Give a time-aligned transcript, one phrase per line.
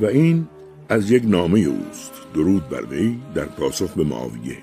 [0.00, 0.48] و این
[0.88, 4.58] از یک نامه اوست درود بر وی در پاسخ به معاویه.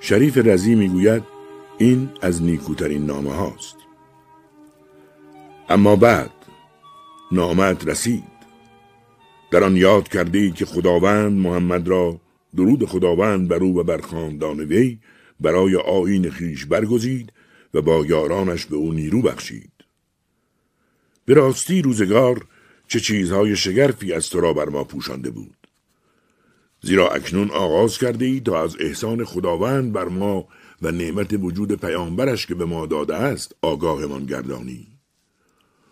[0.00, 1.22] شریف رزی می‌گوید
[1.78, 3.76] این از نیکوترین نامه هاست.
[5.68, 6.30] اما بعد
[7.32, 8.38] نامت رسید.
[9.50, 12.20] در آن یاد کرده ای که خداوند محمد را
[12.56, 14.98] درود خداوند بر او و بر خاندان وی
[15.40, 17.32] برای آیین خیش برگزید
[17.74, 19.72] و با یارانش به او نیرو بخشید.
[21.24, 22.46] به راستی روزگار
[22.88, 25.56] چه چیزهای شگرفی از تو را بر ما پوشانده بود.
[26.82, 30.48] زیرا اکنون آغاز کرده ای تا از احسان خداوند بر ما
[30.82, 34.86] و نعمت وجود پیامبرش که به ما داده است آگاهمان گردانی.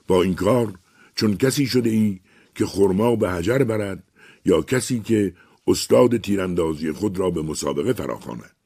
[0.06, 0.74] با این کار
[1.14, 2.20] چون کسی شده ای
[2.54, 4.02] که خرما به حجر برد
[4.44, 5.34] یا کسی که
[5.66, 8.56] استاد تیراندازی خود را به مسابقه فراخواند.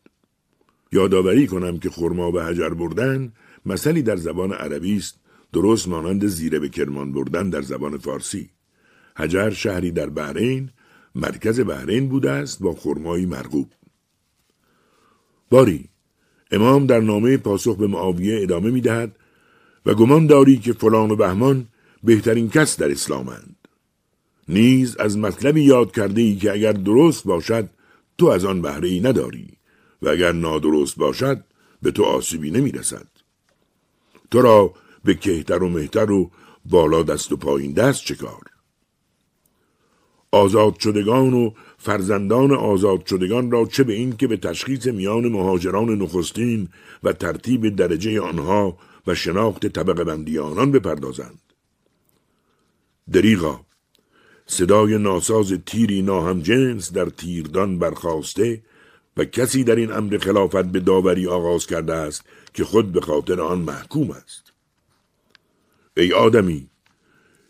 [0.92, 3.33] یادآوری کنم که خرما به حجر بردن
[3.67, 5.20] مثلی در زبان عربی است
[5.52, 8.50] درست مانند زیره به کرمان بردن در زبان فارسی.
[9.16, 10.70] حجر شهری در بحرین
[11.14, 13.72] مرکز بحرین بوده است با خرمایی مرغوب.
[15.50, 15.88] باری
[16.50, 19.16] امام در نامه پاسخ به معاویه ادامه می دهد
[19.86, 21.67] و گمان داری که فلان و بهمان
[22.05, 23.56] بهترین کس در اسلامند
[24.48, 27.70] نیز از مطلبی یاد کرده ای که اگر درست باشد
[28.18, 29.48] تو از آن بهره ای نداری
[30.02, 31.44] و اگر نادرست باشد
[31.82, 33.06] به تو آسیبی نمی رسد.
[34.30, 34.74] تو را
[35.05, 36.30] به کهتر و مهتر و
[36.64, 38.40] بالا دست و پایین دست چکار
[40.33, 45.88] آزاد شدگان و فرزندان آزاد شدگان را چه به این که به تشخیص میان مهاجران
[45.88, 46.68] نخستین
[47.02, 51.38] و ترتیب درجه آنها و شناخت طبق بندی آنان بپردازند.
[53.12, 53.61] دریغا
[54.46, 58.62] صدای ناساز تیری ناهم جنس در تیردان برخواسته
[59.17, 62.24] و کسی در این امر خلافت به داوری آغاز کرده است
[62.55, 64.49] که خود به خاطر آن محکوم است.
[65.96, 66.70] ای آدمی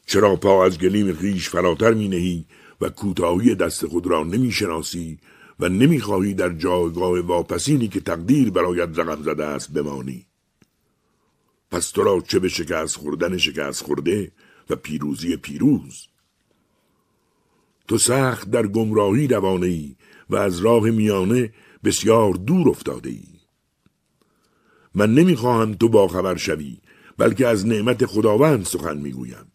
[0.07, 2.47] چرا پا از گلیم خیش فراتر می نهی
[2.81, 5.19] و کوتاهی دست خود را نمی شناسی
[5.61, 10.27] و نمی خواهی در جایگاه واپسینی که تقدیر برایت رقم زده است بمانی؟
[11.71, 14.33] پس تو را چه به شکست خوردن شکست خورده
[14.71, 16.09] و پیروزی پیروز؟
[17.89, 19.97] تو سخت در گمراهی روانه ای
[20.31, 21.53] و از راه میانه
[21.85, 23.25] بسیار دور افتاده ای.
[24.95, 26.79] من نمی‌خواهم تو باخبر شوی
[27.21, 29.53] بلکه از نعمت خداوند سخن می‌گویم.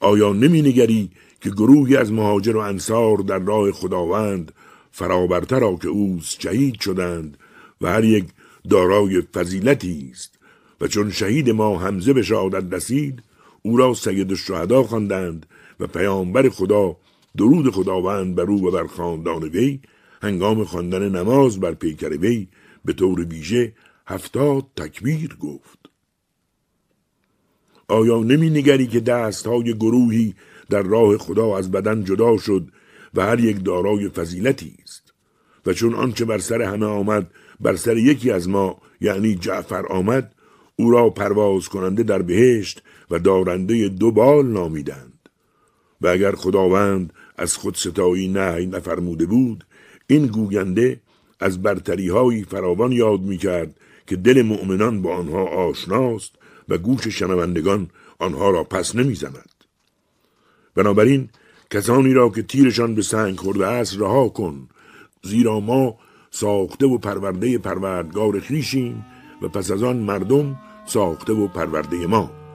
[0.00, 4.52] آیا نمی نگری که گروهی از مهاجر و انصار در راه خداوند
[4.90, 7.38] فرابرتر که اوست شهید شدند
[7.80, 8.24] و هر یک
[8.70, 10.38] دارای فضیلتی است
[10.80, 13.22] و چون شهید ما همزه به شهادت رسید
[13.62, 15.46] او را سید الشهدا خواندند
[15.80, 16.96] و پیامبر خدا
[17.36, 19.80] درود خداوند بر او و بر خاندان وی
[20.22, 22.48] هنگام خواندن نماز بر پیکر وی
[22.84, 23.72] به طور ویژه
[24.06, 25.85] هفتاد تکبیر گفت.
[27.88, 30.34] آیا نمی نگری که دست های گروهی
[30.70, 32.68] در راه خدا از بدن جدا شد
[33.14, 35.12] و هر یک دارای فضیلتی است؟
[35.66, 37.30] و چون آنچه بر سر همه آمد
[37.60, 40.34] بر سر یکی از ما یعنی جعفر آمد
[40.76, 45.12] او را پرواز کننده در بهشت و دارنده دو بال نامیدند.
[46.00, 49.64] و اگر خداوند از خود ستایی نه نفرموده بود
[50.06, 51.00] این گوینده
[51.40, 56.35] از برتری فراوان یاد می کرد که دل مؤمنان با آنها آشناست
[56.68, 59.50] و گوش شنوندگان آنها را پس نمی‌زند.
[60.74, 61.28] بنابراین
[61.70, 64.68] کسانی را که تیرشان به سنگ خورده است رها کن
[65.22, 65.98] زیرا ما
[66.30, 69.04] ساخته و پرورده پروردگار خیشیم
[69.42, 72.45] و پس از آن مردم ساخته و پرورده ما.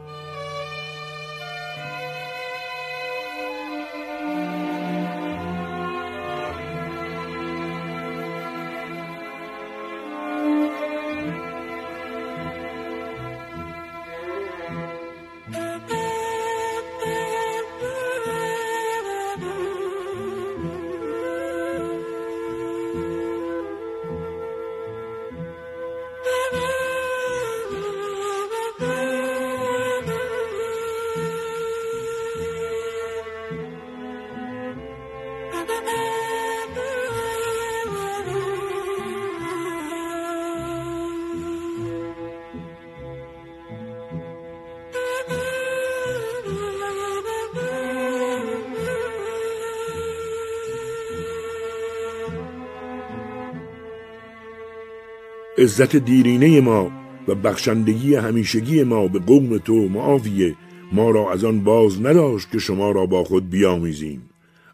[55.57, 56.91] عزت دیرینه ما
[57.27, 60.55] و بخشندگی همیشگی ما به قوم تو معاویه
[60.91, 64.29] ما را از آن باز نداشت که شما را با خود بیامیزیم.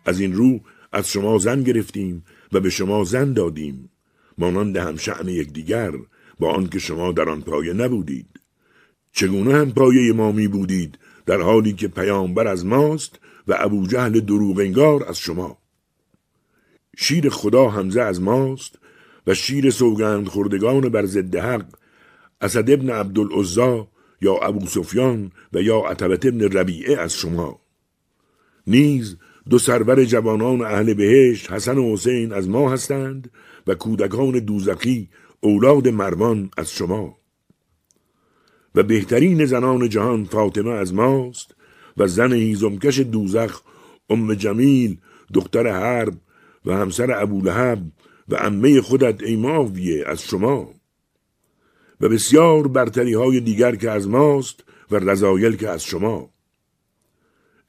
[0.06, 0.59] از این رو
[0.91, 3.89] از شما زن گرفتیم و به شما زن دادیم.
[4.38, 5.91] مانند هم شعن یکدیگر
[6.39, 8.27] با آنکه شما در آن پایه نبودید.
[9.12, 14.19] چگونه هم پایه ما می بودید در حالی که پیامبر از ماست و ابو جهل
[14.19, 15.57] دروغنگار از شما؟
[16.97, 18.79] شیر خدا همزه از ماست
[19.27, 21.65] و شیر سوگند خوردگان بر ضد حق
[22.41, 23.88] اسد ابن عبدالعزا
[24.21, 27.62] یا ابو سفیان و یا عتبت ابن ربیعه از شما.
[28.68, 29.18] نیز
[29.50, 33.31] دو سرور جوانان اهل بهشت حسن و حسین از ما هستند
[33.68, 35.09] و کودکان دوزخی
[35.41, 37.18] اولاد مروان از شما.
[38.75, 41.56] و بهترین زنان جهان فاطمه از ماست
[41.97, 43.62] و زن هیزمکش دوزخ
[44.09, 44.97] ام جمیل
[45.33, 46.13] دختر حرب
[46.65, 47.83] و همسر ابولهب
[48.29, 50.74] و امه خودت ای از شما.
[52.01, 56.29] و بسیار برتری های دیگر که از ماست و رضایل که از شما.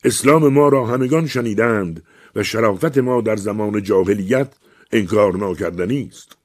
[0.04, 2.02] اسلام ما را همگان شنیدند
[2.36, 4.52] و شرافت ما در زمان جاهلیت
[4.92, 6.36] انکار ناکردنی است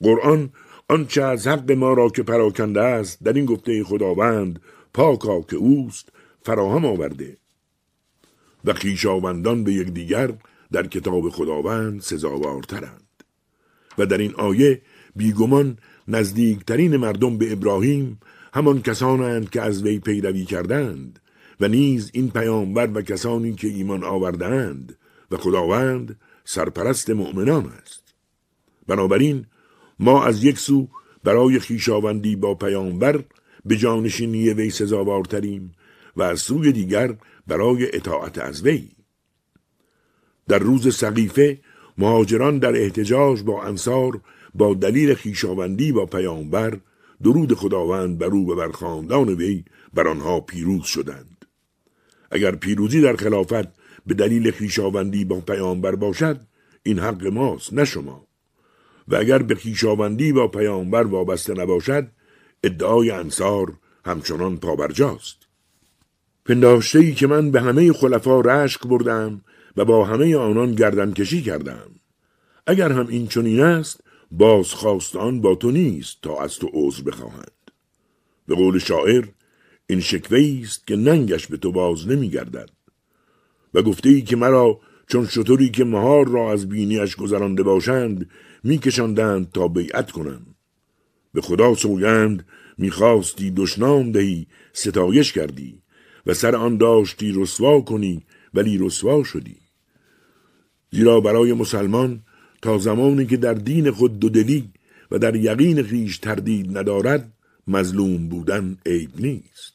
[0.00, 0.50] قرآن
[0.88, 4.60] آنچه از حق ما را که پراکنده است در این گفته خداوند
[4.94, 6.08] پاکا که اوست
[6.42, 7.36] فراهم آورده.
[8.64, 10.32] و خیشاوندان به یکدیگر
[10.72, 13.02] در کتاب خداوند سزاوارترند.
[13.98, 14.82] و در این آیه
[15.16, 15.78] بیگمان
[16.08, 18.20] نزدیکترین مردم به ابراهیم
[18.54, 21.18] همان کسانند که از وی پیروی کردند
[21.60, 24.98] و نیز این پیامبر و کسانی که ایمان آوردند
[25.30, 28.14] و خداوند سرپرست مؤمنان است.
[28.86, 29.46] بنابراین
[29.98, 30.88] ما از یک سو
[31.24, 33.24] برای خیشاوندی با پیامبر
[33.64, 35.72] به جانشینی وی سزاوارتریم
[36.16, 37.16] و از سوی دیگر
[37.46, 38.88] برای اطاعت از وی.
[40.48, 41.58] در روز سقیفه
[41.98, 44.20] مهاجران در احتجاج با انصار
[44.54, 46.78] با دلیل خیشاوندی با پیامبر
[47.22, 51.44] درود خداوند بر او و بر خاندان وی بر آنها پیروز شدند.
[52.30, 53.68] اگر پیروزی در خلافت
[54.06, 56.40] به دلیل خیشاوندی با پیامبر باشد
[56.82, 58.26] این حق ماست نه شما.
[59.08, 62.08] و اگر به خیشاوندی با پیامبر وابسته نباشد
[62.64, 63.72] ادعای انصار
[64.04, 65.36] همچنان پابرجاست.
[66.44, 69.40] پنداشته ای که من به همه خلفا رشک بردم
[69.76, 71.90] و با همه آنان گردن کشی کردم.
[72.66, 77.70] اگر هم این چنین است بازخواستان با تو نیست تا از تو عذر بخواهند.
[78.46, 79.28] به قول شاعر
[79.86, 82.70] این شکوه است که ننگش به تو باز نمیگردد.
[83.74, 88.30] و گفته ای که مرا چون شطوری که مهار را از بینیش گذرانده باشند
[88.64, 90.46] میکشاندند تا بیعت کنم.
[91.34, 92.46] به خدا سوگند
[92.78, 95.82] می‌خواستی دشنام دهی ستایش کردی
[96.26, 98.22] و سر آن داشتی رسوا کنی
[98.54, 99.61] ولی رسوا شدی.
[100.92, 102.20] زیرا برای مسلمان
[102.62, 104.70] تا زمانی که در دین خود دودلی
[105.10, 107.32] و در یقین خیش تردید ندارد
[107.68, 109.72] مظلوم بودن عیب نیست.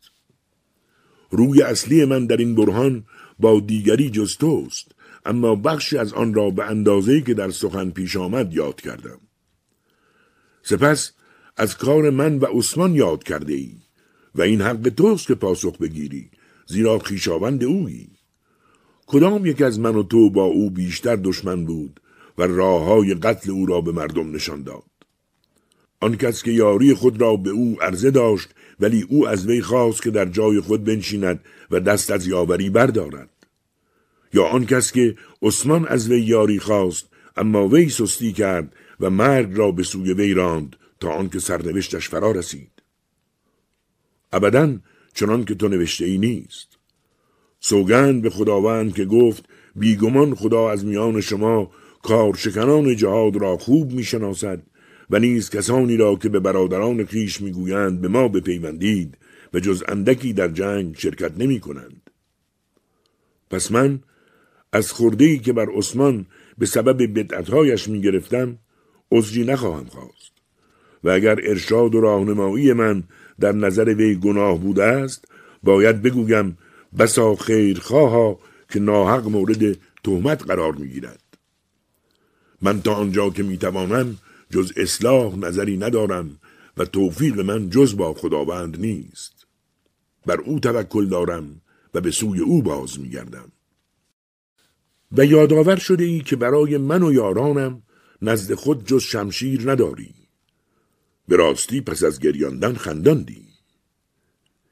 [1.32, 3.04] روی اصلی من در این برهان
[3.40, 4.92] با دیگری جز توست
[5.26, 9.20] اما بخشی از آن را به اندازه که در سخن پیش آمد یاد کردم.
[10.64, 11.12] سپس
[11.58, 13.72] از کار من و عثمان یاد کرده ای
[14.36, 16.30] و این حق توست که پاسخ بگیری
[16.68, 18.17] زیرا خیشاوند اویی.
[19.08, 22.00] کدام یک از من و تو با او بیشتر دشمن بود
[22.38, 24.84] و راه های قتل او را به مردم نشان داد.
[26.00, 28.50] آن کس که یاری خود را به او عرضه داشت
[28.80, 31.40] ولی او از وی خواست که در جای خود بنشیند
[31.72, 33.30] و دست از یاوری بردارد.
[34.34, 39.58] یا آن کس که عثمان از وی یاری خواست اما وی سستی کرد و مرگ
[39.58, 42.72] را به سوی وی راند تا آنکه سرنوشتش فرا رسید.
[44.34, 44.78] ابدا
[45.14, 46.77] چنان که تو نوشته ای نیست.
[47.60, 49.46] سوگند به خداوند که گفت
[49.76, 51.72] بیگمان خدا از میان شما
[52.04, 54.64] کارشکنان جهاد را خوب می‌شناسد
[55.10, 59.18] و نیز کسانی را که به برادران خیش می‌گویند به ما بپیوندید
[59.54, 62.10] و جز اندکی در جنگ شرکت نمی کنند.
[63.50, 64.00] پس من
[64.74, 66.26] از خوردهی که بر عثمان
[66.58, 68.58] به سبب بدعتهایش می گرفتم
[69.12, 70.32] عذری نخواهم خواست
[71.04, 73.04] و اگر ارشاد و راهنمایی من
[73.40, 75.26] در نظر وی گناه بوده است
[75.64, 76.58] باید بگویم
[77.00, 78.40] بسا خیرخواها
[78.70, 81.24] که ناحق مورد تهمت قرار می گیرد.
[82.62, 84.18] من تا آنجا که می‌توانم
[84.50, 86.40] جز اصلاح نظری ندارم
[86.78, 89.48] و توفیق من جز با خداوند نیست.
[90.26, 91.62] بر او توکل دارم
[91.94, 93.52] و به سوی او باز میگردم.
[95.12, 97.82] و یادآور شده ای که برای من و یارانم
[98.22, 100.14] نزد خود جز شمشیر نداری.
[101.28, 103.47] به راستی پس از گریاندن خنداندی.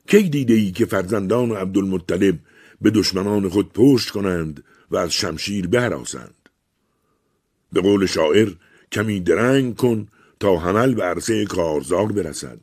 [0.08, 2.40] کی دیده ای که فرزندان عبدالمطلب
[2.82, 6.36] به دشمنان خود پشت کنند و از شمشیر بهراسند
[7.74, 8.54] به قول شاعر
[8.92, 10.08] کمی درنگ کن
[10.40, 12.60] تا حمل به عرصه کارزار برسد.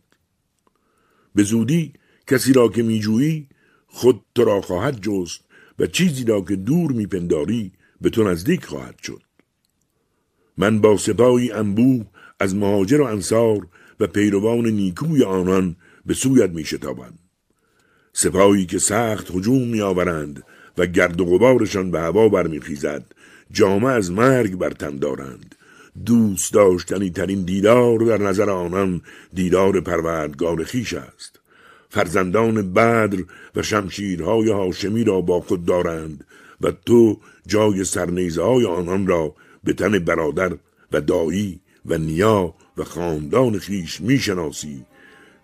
[1.34, 1.92] به زودی
[2.26, 3.49] کسی را که میجویی
[3.87, 5.40] خود تو را خواهد جست
[5.78, 9.22] و چیزی را که دور میپنداری به تو نزدیک خواهد شد.
[10.56, 12.06] من با سپاهی انبوه
[12.40, 13.66] از مهاجر و انصار
[14.00, 17.22] و پیروان نیکوی آنان به سویت می شتابند.
[18.12, 20.42] سپاهی که سخت هجوم می آورند
[20.78, 23.04] و گرد و غبارشان به هوا برمیخیزد
[23.50, 25.54] جامعه از مرگ بر تن دارند.
[26.07, 29.02] دوست داشتنی ترین دیدار در نظر آنان
[29.35, 31.40] دیدار پروردگار خیش است.
[31.90, 33.23] فرزندان بدر
[33.57, 36.25] و شمشیرهای هاشمی را با خود دارند
[36.61, 40.52] و تو جای سرنیزه های آنان را به تن برادر
[40.92, 44.85] و دایی و نیا و خاندان خیش می‌شناسی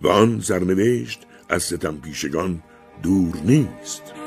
[0.02, 2.62] و آن سرنوشت از ستم پیشگان
[3.02, 4.17] دور نیست.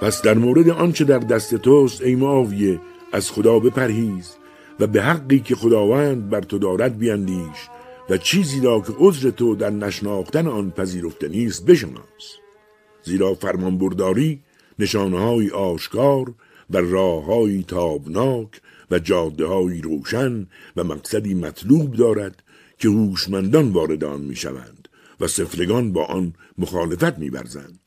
[0.00, 2.80] پس در مورد آنچه در دست توست ای معاویه
[3.12, 4.36] از خدا بپرهیز
[4.80, 7.68] و به حقی که خداوند بر تو دارد بیندیش
[8.10, 12.36] و چیزی را که عذر تو در نشناختن آن پذیرفته نیست بشناس
[13.02, 14.40] زیرا فرمانبرداری
[14.78, 16.34] نشانه های آشکار
[16.70, 18.48] و راه های تابناک
[18.90, 22.42] و جاده های روشن و مقصدی مطلوب دارد
[22.78, 24.88] که هوشمندان وارد آن می شوند
[25.20, 27.85] و سفلگان با آن مخالفت می برزند.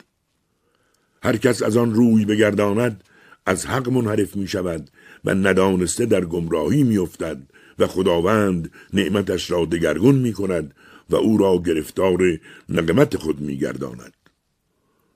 [1.24, 3.04] هر کس از آن روی بگرداند
[3.46, 4.90] از حق منحرف می شود
[5.26, 7.42] و ندانسته در گمراهی می افتد
[7.80, 10.74] و خداوند نعمتش را دگرگون می کند
[11.10, 12.20] و او را گرفتار
[12.70, 14.14] نقمت خود می گرداند.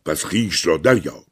[0.06, 1.26] پس خیش را دریاب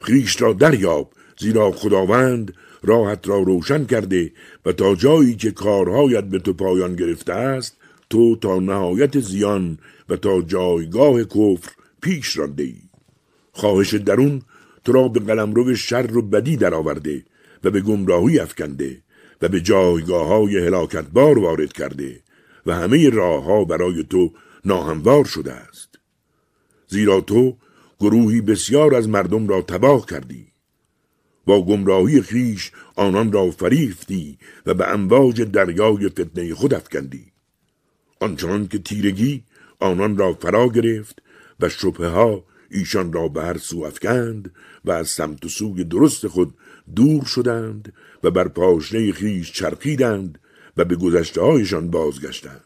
[0.00, 4.32] خیش را دریاب زیرا خداوند راحت را روشن کرده
[4.66, 7.76] و تا جایی که کارهایت به تو پایان گرفته است
[8.10, 11.70] تو تا نهایت زیان و تا جایگاه کفر
[12.02, 12.85] پیش رانده ای
[13.56, 14.42] خواهش درون
[14.84, 17.24] تو را به قلمرو شر و بدی درآورده
[17.64, 19.02] و به گمراهی افکنده
[19.42, 22.20] و به جایگاه های هلاکتبار وارد کرده
[22.66, 24.32] و همه راه ها برای تو
[24.64, 25.98] ناهموار شده است.
[26.88, 27.56] زیرا تو
[28.00, 30.46] گروهی بسیار از مردم را تباه کردی.
[31.46, 37.24] با گمراهی خیش آنان را فریفتی و به امواج دریای فتنه خود افکندی.
[38.20, 39.42] آنچنان که تیرگی
[39.80, 41.22] آنان را فرا گرفت
[41.60, 44.54] و شبه ها ایشان را به هر سو افکند
[44.84, 46.54] و از سمت و سوی درست خود
[46.96, 47.92] دور شدند
[48.22, 50.38] و بر پاشنه خیش چرخیدند
[50.76, 52.64] و به گذشته هایشان بازگشتند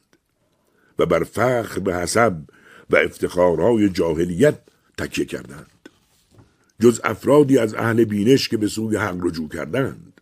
[0.98, 2.36] و بر فخر به حسب
[2.90, 4.58] و افتخارهای جاهلیت
[4.98, 5.88] تکیه کردند
[6.80, 10.20] جز افرادی از اهل بینش که به سوی حق رجوع کردند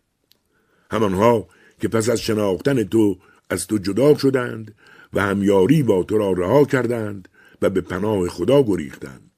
[0.91, 1.47] همانها
[1.81, 3.19] که پس از شناختن تو
[3.49, 4.75] از تو جدا شدند
[5.13, 7.27] و همیاری با تو را رها کردند
[7.61, 9.28] و به پناه خدا گریختند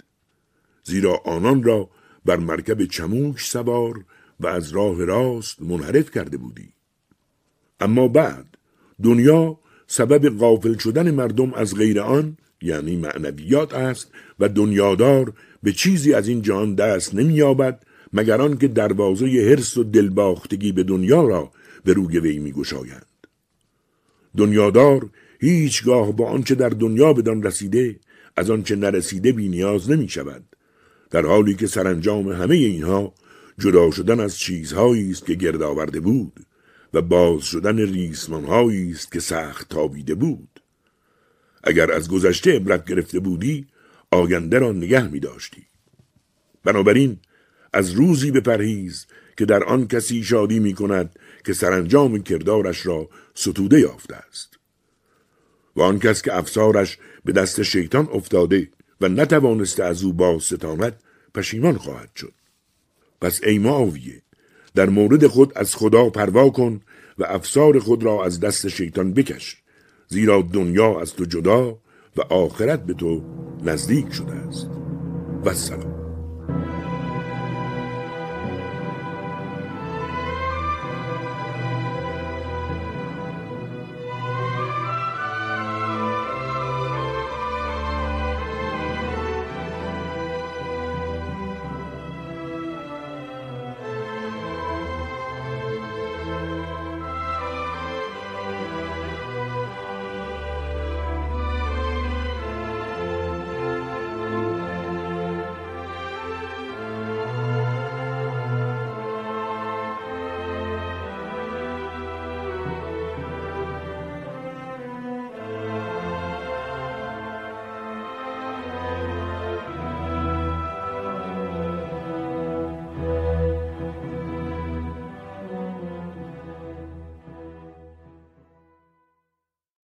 [0.83, 1.89] زیرا آنان را
[2.25, 4.05] بر مرکب چموش سوار
[4.39, 6.73] و از راه راست منحرف کرده بودی.
[7.79, 8.57] اما بعد
[9.03, 15.33] دنیا سبب غافل شدن مردم از غیر آن یعنی معنویات است و دنیادار
[15.63, 17.83] به چیزی از این جهان دست نمییابد
[18.13, 21.51] مگر آنکه دروازه حرس و دلباختگی به دنیا را
[21.83, 23.05] به روی وی میگشایند.
[24.37, 25.09] دنیادار
[25.39, 27.99] هیچگاه با آنچه در دنیا بدان رسیده
[28.35, 30.50] از آنچه نرسیده بی نیاز نمی شود
[31.11, 33.13] در حالی که سرانجام همه اینها
[33.59, 36.45] جدا شدن از چیزهایی است که گرد آورده بود
[36.93, 40.61] و باز شدن ریسمانهایی است که سخت تابیده بود.
[41.63, 43.67] اگر از گذشته عبرت گرفته بودی
[44.11, 45.65] آینده را نگه می داشتی
[46.63, 47.19] بنابراین
[47.73, 53.09] از روزی به پرهیز که در آن کسی شادی می کند که سرانجام کردارش را
[53.33, 54.59] ستوده یافته است.
[55.75, 58.69] و آن کس که افسارش به دست شیطان افتاده
[59.01, 60.99] و نتوانسته از او باز ستاند
[61.33, 62.33] پشیمان خواهد شد.
[63.21, 64.21] پس ای معاویه
[64.75, 66.81] در مورد خود از خدا پروا کن
[67.17, 69.57] و افسار خود را از دست شیطان بکش
[70.07, 71.77] زیرا دنیا از تو جدا
[72.17, 73.23] و آخرت به تو
[73.63, 74.69] نزدیک شده است.
[75.45, 76.00] و سلام.